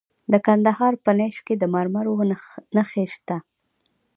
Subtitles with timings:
[0.31, 2.13] د کندهار په نیش کې د مرمرو
[2.75, 3.37] نښې شته.